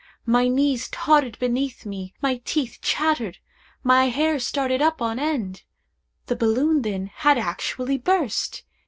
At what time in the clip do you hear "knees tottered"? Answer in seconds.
0.47-1.37